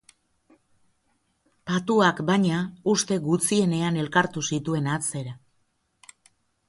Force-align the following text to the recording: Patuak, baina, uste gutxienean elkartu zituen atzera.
Patuak, 1.71 2.21
baina, 2.31 2.61
uste 2.95 3.17
gutxienean 3.29 4.03
elkartu 4.05 4.47
zituen 4.55 4.89
atzera. 4.97 5.37